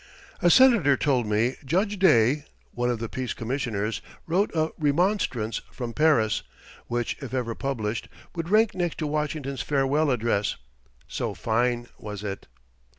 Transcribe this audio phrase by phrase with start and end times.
[0.41, 5.93] A senator told me Judge Day, one of the Peace Commissioners, wrote a remonstrance from
[5.93, 6.41] Paris,
[6.87, 10.55] which if ever published, would rank next to Washington's Farewell Address,
[11.07, 12.47] so fine was it.